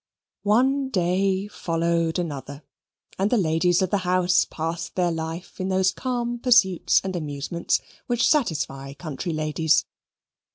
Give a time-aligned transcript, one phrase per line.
[0.49, 2.63] One day followed another,
[3.19, 7.79] and the ladies of the house passed their life in those calm pursuits and amusements
[8.07, 9.85] which satisfy country ladies.